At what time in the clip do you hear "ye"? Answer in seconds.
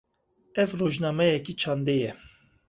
2.01-2.11